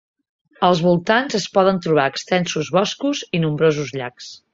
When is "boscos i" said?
2.77-3.43